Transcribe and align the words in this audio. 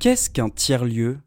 Qu'est-ce 0.00 0.30
qu'un 0.30 0.48
tiers-lieu? 0.48 1.18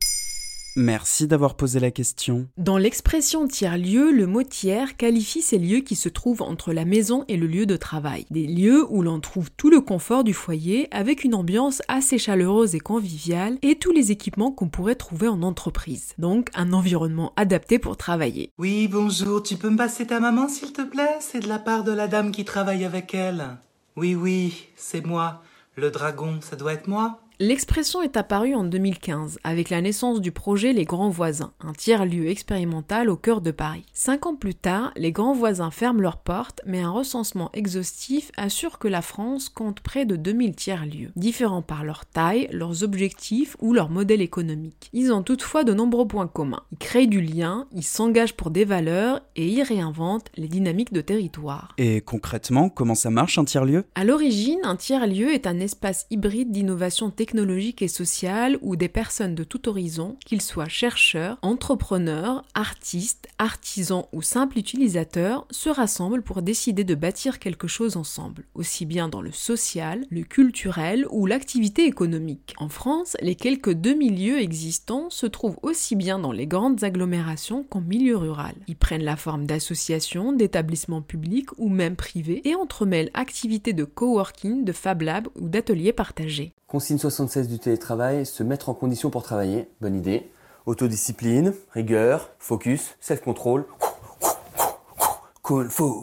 Merci 0.76 1.28
d'avoir 1.28 1.54
posé 1.54 1.80
la 1.80 1.92
question. 1.92 2.48
Dans 2.58 2.80
l'expression 2.80 3.48
tiers-lieu, 3.48 4.12
le 4.12 4.26
mot 4.26 4.42
tiers 4.42 4.98
qualifie 4.98 5.44
ces 5.44 5.60
lieux 5.60 5.82
qui 5.82 5.96
se 5.96 6.10
trouvent 6.10 6.42
entre 6.42 6.74
la 6.74 6.84
maison 6.84 7.24
et 7.28 7.38
le 7.38 7.46
lieu 7.46 7.68
de 7.68 7.78
travail. 7.78 8.26
Des 8.32 8.48
lieux 8.48 8.84
où 8.90 9.04
l'on 9.04 9.20
trouve 9.20 9.52
tout 9.52 9.70
le 9.70 9.80
confort 9.80 10.24
du 10.24 10.34
foyer 10.34 10.88
avec 10.90 11.24
une 11.24 11.36
ambiance 11.36 11.84
assez 11.88 12.18
chaleureuse 12.18 12.74
et 12.74 12.80
conviviale 12.80 13.60
et 13.62 13.76
tous 13.76 13.92
les 13.92 14.10
équipements 14.12 14.52
qu'on 14.52 14.70
pourrait 14.70 14.96
trouver 14.96 15.28
en 15.28 15.44
entreprise. 15.44 16.16
Donc 16.18 16.50
un 16.56 16.74
environnement 16.74 17.32
adapté 17.36 17.78
pour 17.78 17.96
travailler. 17.96 18.50
Oui, 18.58 18.88
bonjour, 18.88 19.44
tu 19.44 19.56
peux 19.56 19.70
me 19.70 19.78
passer 19.78 20.08
ta 20.08 20.20
maman 20.20 20.48
s'il 20.48 20.74
te 20.74 20.82
plaît? 20.82 21.18
C'est 21.20 21.42
de 21.42 21.48
la 21.48 21.60
part 21.60 21.84
de 21.84 21.92
la 21.92 22.08
dame 22.08 22.32
qui 22.32 22.44
travaille 22.44 22.86
avec 22.86 23.14
elle. 23.14 23.50
Oui, 23.98 24.16
oui, 24.16 24.66
c'est 24.76 25.06
moi. 25.06 25.44
Le 25.76 25.92
dragon, 25.92 26.40
ça 26.42 26.56
doit 26.56 26.74
être 26.74 26.88
moi? 26.88 27.20
L'expression 27.46 28.02
est 28.02 28.16
apparue 28.16 28.56
en 28.56 28.64
2015 28.64 29.40
avec 29.44 29.70
la 29.70 29.82
naissance 29.82 30.22
du 30.22 30.32
projet 30.32 30.72
Les 30.72 30.86
Grands 30.86 31.10
Voisins, 31.10 31.52
un 31.60 31.74
tiers-lieu 31.74 32.30
expérimental 32.30 33.10
au 33.10 33.18
cœur 33.18 33.42
de 33.42 33.52
Paris. 33.52 33.84
Cinq 33.92 34.26
ans 34.28 34.36
plus 34.36 34.56
tard, 34.56 34.94
les 34.96 35.12
Grands 35.12 35.34
Voisins 35.34 35.70
ferment 35.70 36.00
leurs 36.00 36.20
portes, 36.20 36.62
mais 36.66 36.80
un 36.80 36.90
recensement 36.90 37.50
exhaustif 37.52 38.32
assure 38.38 38.80
que 38.80 38.88
la 38.88 39.02
France 39.02 39.50
compte 39.50 39.82
près 39.82 40.06
de 40.06 40.16
2000 40.16 40.56
tiers-lieux, 40.56 41.12
différents 41.18 41.62
par 41.62 41.84
leur 41.84 42.06
taille, 42.06 42.48
leurs 42.54 42.82
objectifs 42.82 43.58
ou 43.60 43.74
leur 43.74 43.90
modèle 43.90 44.22
économique. 44.22 44.90
Ils 44.94 45.12
ont 45.12 45.22
toutefois 45.22 45.66
de 45.66 45.74
nombreux 45.74 46.08
points 46.08 46.28
communs. 46.28 46.64
Ils 46.72 46.78
créent 46.78 47.08
du 47.08 47.20
lien, 47.20 47.68
ils 47.74 47.84
s'engagent 47.84 48.38
pour 48.38 48.52
des 48.52 48.64
valeurs 48.64 49.20
et 49.36 49.50
ils 49.50 49.64
réinventent 49.64 50.32
les 50.38 50.48
dynamiques 50.48 50.94
de 50.94 51.02
territoire. 51.02 51.74
Et 51.78 52.00
concrètement, 52.00 52.70
comment 52.70 52.96
ça 52.96 53.10
marche 53.10 53.38
un 53.38 53.44
tiers-lieu? 53.44 53.84
À 53.96 54.06
l'origine, 54.06 54.62
un 54.64 54.78
tiers-lieu 54.78 55.34
est 55.34 55.46
un 55.46 55.60
espace 55.60 56.06
hybride 56.10 56.50
d'innovation 56.50 57.10
technologique 57.10 57.33
technologique 57.34 57.82
et 57.82 57.88
sociale 57.88 58.60
où 58.62 58.76
des 58.76 58.88
personnes 58.88 59.34
de 59.34 59.44
tout 59.44 59.68
horizon, 59.68 60.18
qu'ils 60.24 60.44
soient 60.44 60.68
chercheurs, 60.68 61.40
entrepreneurs, 61.42 62.46
artistes, 62.54 63.28
artisans 63.40 64.06
ou 64.14 64.22
simples 64.22 64.60
utilisateurs, 64.60 65.48
se 65.50 65.70
rassemblent 65.70 66.22
pour 66.22 66.44
décider 66.44 66.84
de 66.84 66.94
bâtir 66.94 67.40
quelque 67.40 67.68
chose 67.68 67.98
ensemble, 67.98 68.44
aussi 68.54 68.86
bien 68.86 69.08
dans 69.10 69.24
le 69.24 69.32
social, 69.32 70.06
le 70.12 70.22
culturel 70.22 71.08
ou 71.10 71.26
l'activité 71.26 71.88
économique. 71.88 72.54
En 72.60 72.70
France, 72.70 73.18
les 73.20 73.34
quelques 73.34 73.74
deux 73.74 73.96
milieux 73.96 74.40
existants 74.40 75.10
se 75.10 75.26
trouvent 75.26 75.58
aussi 75.64 75.96
bien 75.96 76.20
dans 76.20 76.34
les 76.34 76.46
grandes 76.46 76.84
agglomérations 76.84 77.64
qu'en 77.64 77.82
milieu 77.82 78.16
rural. 78.16 78.54
Ils 78.68 78.76
prennent 78.76 79.04
la 79.04 79.18
forme 79.18 79.48
d'associations, 79.48 80.34
d'établissements 80.34 81.02
publics 81.02 81.50
ou 81.58 81.70
même 81.70 81.96
privés 81.96 82.48
et 82.48 82.54
entremêlent 82.54 83.10
activités 83.16 83.74
de 83.74 83.86
coworking, 83.86 84.64
de 84.64 84.72
Fab 84.72 85.02
Lab 85.02 85.28
ou 85.34 85.50
d'ateliers 85.50 85.94
partagés. 85.94 86.54
Consigne 86.74 86.98
76 86.98 87.50
du 87.50 87.60
télétravail, 87.60 88.26
se 88.26 88.42
mettre 88.42 88.68
en 88.68 88.74
condition 88.74 89.12
pour 89.12 89.22
travailler, 89.22 89.70
bonne 89.80 89.96
idée. 89.96 90.32
Autodiscipline, 90.66 91.54
rigueur, 91.72 92.32
focus, 92.40 92.96
self-control, 93.00 93.66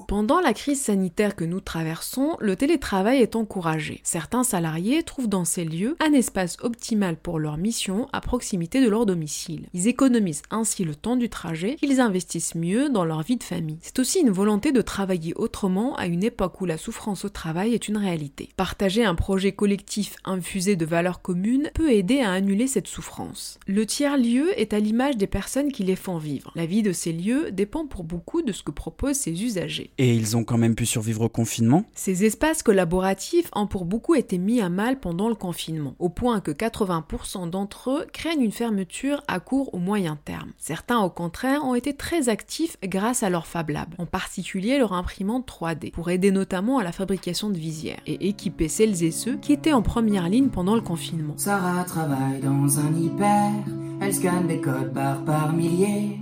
pendant 0.06 0.40
la 0.40 0.52
crise 0.52 0.82
sanitaire 0.82 1.34
que 1.34 1.44
nous 1.44 1.60
traversons, 1.60 2.36
le 2.40 2.56
télétravail 2.56 3.22
est 3.22 3.36
encouragé. 3.36 4.02
Certains 4.04 4.44
salariés 4.44 5.02
trouvent 5.02 5.30
dans 5.30 5.46
ces 5.46 5.64
lieux 5.64 5.96
un 5.98 6.12
espace 6.12 6.58
optimal 6.60 7.16
pour 7.16 7.38
leur 7.38 7.56
mission 7.56 8.06
à 8.12 8.20
proximité 8.20 8.84
de 8.84 8.90
leur 8.90 9.06
domicile. 9.06 9.66
Ils 9.72 9.88
économisent 9.88 10.42
ainsi 10.50 10.84
le 10.84 10.94
temps 10.94 11.16
du 11.16 11.30
trajet 11.30 11.76
qu'ils 11.76 12.02
investissent 12.02 12.54
mieux 12.54 12.90
dans 12.90 13.06
leur 13.06 13.22
vie 13.22 13.38
de 13.38 13.42
famille. 13.42 13.78
C'est 13.80 13.98
aussi 13.98 14.20
une 14.20 14.28
volonté 14.28 14.72
de 14.72 14.82
travailler 14.82 15.32
autrement 15.36 15.96
à 15.96 16.04
une 16.04 16.22
époque 16.22 16.60
où 16.60 16.66
la 16.66 16.76
souffrance 16.76 17.24
au 17.24 17.30
travail 17.30 17.72
est 17.72 17.88
une 17.88 17.96
réalité. 17.96 18.50
Partager 18.58 19.06
un 19.06 19.14
projet 19.14 19.52
collectif 19.52 20.16
infusé 20.26 20.76
de 20.76 20.84
valeurs 20.84 21.22
communes 21.22 21.70
peut 21.72 21.92
aider 21.92 22.20
à 22.20 22.32
annuler 22.32 22.66
cette 22.66 22.88
souffrance. 22.88 23.58
Le 23.66 23.86
tiers-lieu 23.86 24.52
est 24.60 24.74
à 24.74 24.80
l'image 24.80 25.16
des 25.16 25.26
personnes 25.26 25.72
qui 25.72 25.82
les 25.84 25.96
font 25.96 26.18
vivre. 26.18 26.52
La 26.56 26.66
vie 26.66 26.82
de 26.82 26.92
ces 26.92 27.14
lieux 27.14 27.50
dépend 27.52 27.86
pour 27.86 28.04
beaucoup 28.04 28.42
de 28.42 28.52
ce 28.52 28.62
que 28.62 28.70
proposent 28.70 29.16
ces 29.16 29.29
usagers. 29.30 29.90
Et 29.98 30.14
ils 30.14 30.36
ont 30.36 30.44
quand 30.44 30.58
même 30.58 30.74
pu 30.74 30.86
survivre 30.86 31.22
au 31.22 31.28
confinement 31.28 31.84
Ces 31.94 32.24
espaces 32.24 32.62
collaboratifs 32.62 33.50
ont 33.54 33.66
pour 33.66 33.84
beaucoup 33.84 34.14
été 34.14 34.38
mis 34.38 34.60
à 34.60 34.68
mal 34.68 34.98
pendant 35.00 35.28
le 35.28 35.34
confinement, 35.34 35.94
au 35.98 36.08
point 36.08 36.40
que 36.40 36.50
80% 36.50 37.50
d'entre 37.50 37.90
eux 37.90 38.06
craignent 38.12 38.42
une 38.42 38.52
fermeture 38.52 39.22
à 39.28 39.40
court 39.40 39.74
ou 39.74 39.78
moyen 39.78 40.18
terme. 40.24 40.50
Certains, 40.58 40.98
au 40.98 41.10
contraire, 41.10 41.64
ont 41.64 41.74
été 41.74 41.94
très 41.94 42.28
actifs 42.28 42.76
grâce 42.82 43.22
à 43.22 43.30
leur 43.30 43.46
Fab 43.46 43.70
Lab, 43.70 43.88
en 43.98 44.06
particulier 44.06 44.78
leur 44.78 44.92
imprimante 44.92 45.48
3D, 45.48 45.92
pour 45.92 46.10
aider 46.10 46.30
notamment 46.30 46.78
à 46.78 46.84
la 46.84 46.92
fabrication 46.92 47.50
de 47.50 47.58
visières 47.58 48.00
et 48.06 48.28
équiper 48.28 48.68
celles 48.68 49.02
et 49.02 49.10
ceux 49.10 49.36
qui 49.36 49.52
étaient 49.52 49.72
en 49.72 49.82
première 49.82 50.28
ligne 50.28 50.48
pendant 50.48 50.74
le 50.74 50.80
confinement. 50.80 51.34
Sarah 51.36 51.84
travaille 51.84 52.40
dans 52.40 52.78
un 52.78 52.94
hyper, 52.94 53.52
elle 54.00 54.14
scanne 54.14 54.46
des 54.46 54.60
codes 54.60 54.92
barres 54.92 55.24
par 55.24 55.52
milliers, 55.52 56.18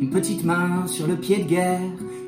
une 0.00 0.10
petite 0.10 0.44
main 0.44 0.86
sur 0.86 1.06
le 1.06 1.16
pied 1.16 1.38
de 1.38 1.48
guerre 1.48 1.80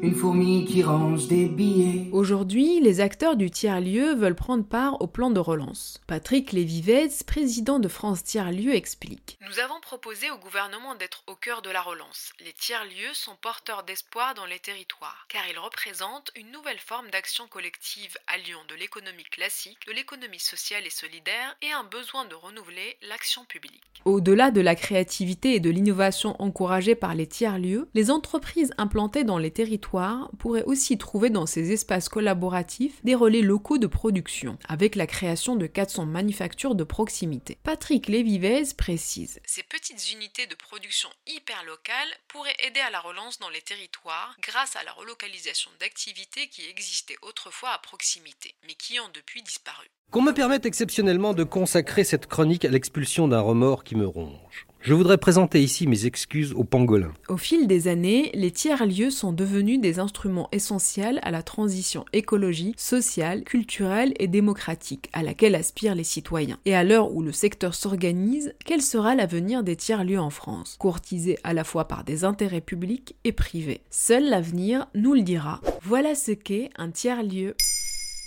une 0.03 0.15
fourmi 0.15 0.65
qui 0.65 0.83
range 0.83 1.27
des 1.27 1.47
billets. 1.47 2.09
Aujourd'hui, 2.12 2.81
les 2.81 3.00
acteurs 3.00 3.37
du 3.37 3.50
tiers-lieu 3.50 4.15
veulent 4.15 4.34
prendre 4.34 4.65
part 4.65 5.00
au 5.03 5.06
plan 5.06 5.31
de 5.31 5.41
relance. 5.41 6.00
Patrick 6.06 6.53
Lévivez, 6.53 7.09
président 7.27 7.78
de 7.78 7.88
France 7.88 8.25
Tiers-Lieu, 8.25 8.75
explique. 8.75 9.39
Nous 9.47 9.59
avons 9.59 9.78
proposé 9.83 10.31
au 10.31 10.39
gouvernement 10.39 10.94
d'être 10.94 11.22
au 11.27 11.34
cœur 11.34 11.60
de 11.60 11.71
la 11.71 11.83
relance. 11.83 12.33
Les 12.44 12.53
tiers-lieux 12.53 13.12
sont 13.12 13.37
porteurs 13.43 13.83
d'espoir 13.83 14.34
dans 14.34 14.47
les 14.47 14.59
territoires, 14.59 15.27
car 15.28 15.43
ils 15.50 15.59
représentent 15.59 16.31
une 16.34 16.50
nouvelle 16.50 16.78
forme 16.78 17.10
d'action 17.10 17.47
collective 17.47 18.16
alliant 18.27 18.65
de 18.71 18.77
l'économie 18.77 19.25
classique, 19.25 19.87
de 19.87 19.93
l'économie 19.93 20.39
sociale 20.39 20.87
et 20.87 20.91
solidaire 20.91 21.56
et 21.60 21.72
un 21.72 21.84
besoin 21.84 22.25
de 22.25 22.34
renouveler 22.34 22.97
l'action 23.09 23.44
publique. 23.44 23.83
Au-delà 24.06 24.50
de 24.50 24.62
la 24.62 24.75
créativité 24.75 25.55
et 25.55 25.60
de 25.60 25.69
l'innovation 25.69 26.41
encouragée 26.41 26.94
par 26.94 27.15
les 27.15 27.27
tiers-lieux, 27.27 27.91
les 27.93 28.10
entreprises 28.10 28.72
implantées 28.78 29.25
dans 29.25 29.37
les 29.37 29.50
territoires 29.50 29.90
pourrait 30.39 30.65
aussi 30.65 30.99
trouver 30.99 31.31
dans 31.31 31.47
ces 31.47 31.73
espaces 31.73 32.09
collaboratifs 32.09 33.03
des 33.05 33.15
relais 33.15 33.41
locaux 33.41 33.78
de 33.78 33.87
production, 33.87 34.59
avec 34.69 34.95
la 34.95 35.06
création 35.06 35.56
de 35.56 35.67
400 35.67 36.06
manufactures 36.06 36.75
de 36.75 36.84
proximité. 36.84 37.59
Patrick 37.62 38.09
Lévivez 38.09 38.62
précise 38.77 39.41
Ces 39.45 39.62
petites 39.62 40.12
unités 40.12 40.47
de 40.47 40.55
production 40.55 41.09
hyper 41.27 41.65
locales 41.65 42.09
pourraient 42.28 42.56
aider 42.67 42.81
à 42.81 42.91
la 42.91 43.01
relance 43.01 43.39
dans 43.39 43.51
les 43.51 43.62
territoires 43.62 44.37
grâce 44.43 44.77
à 44.77 44.84
la 44.84 44.93
relocalisation 44.93 45.71
d'activités 45.81 46.49
qui 46.49 46.62
existaient 46.69 47.19
autrefois 47.22 47.71
à 47.71 47.78
proximité, 47.78 48.55
mais 48.67 48.75
qui 48.75 49.01
ont 49.01 49.11
depuis 49.15 49.43
disparu. 49.43 49.87
Qu'on 50.11 50.22
me 50.22 50.33
permette 50.33 50.67
exceptionnellement 50.67 51.34
de 51.34 51.45
consacrer 51.45 52.05
cette 52.05 52.27
chronique 52.27 52.65
à 52.65 52.69
l'expulsion 52.69 53.28
d'un 53.28 53.41
remords 53.41 53.84
qui 53.84 53.95
me 53.95 54.07
ronge. 54.07 54.67
Je 54.83 54.95
voudrais 54.95 55.19
présenter 55.19 55.63
ici 55.63 55.87
mes 55.87 56.07
excuses 56.07 56.55
aux 56.55 56.65
pangolins. 56.65 57.13
Au 57.29 57.37
fil 57.37 57.67
des 57.67 57.87
années, 57.87 58.31
les 58.33 58.51
tiers-lieux 58.51 59.11
sont 59.11 59.31
devenus 59.31 59.79
des 59.79 59.99
instruments 59.99 60.49
essentiels 60.53 61.21
à 61.23 61.31
la 61.31 61.43
transition 61.43 62.07
écologique, 62.15 62.81
sociale, 62.81 63.45
culturelle 63.45 64.15
et 64.19 64.27
démocratique 64.27 65.11
à 65.13 65.23
laquelle 65.23 65.55
aspirent 65.55 65.95
les 65.95 66.03
citoyens. 66.03 66.59
Et 66.65 66.75
à 66.75 66.83
l'heure 66.83 67.13
où 67.13 67.21
le 67.21 67.31
secteur 67.31 67.75
s'organise, 67.75 68.55
quel 68.65 68.81
sera 68.81 69.15
l'avenir 69.15 69.63
des 69.63 69.77
tiers-lieux 69.77 70.19
en 70.19 70.31
France 70.31 70.77
Courtisés 70.79 71.39
à 71.45 71.53
la 71.53 71.65
fois 71.65 71.87
par 71.87 72.03
des 72.03 72.25
intérêts 72.25 72.63
publics 72.63 73.17
et 73.25 73.33
privés? 73.33 73.83
Seul 73.91 74.31
l'avenir 74.31 74.87
nous 74.95 75.13
le 75.13 75.21
dira. 75.21 75.61
Voilà 75.83 76.15
ce 76.15 76.33
qu'est 76.33 76.71
un 76.79 76.91
tiers-lieu. 76.91 77.55